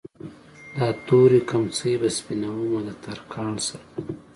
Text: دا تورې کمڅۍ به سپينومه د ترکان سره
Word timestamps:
دا 0.77 0.87
تورې 1.05 1.39
کمڅۍ 1.49 1.93
به 2.01 2.09
سپينومه 2.17 2.79
د 2.85 2.89
ترکان 3.05 3.53
سره 3.67 3.85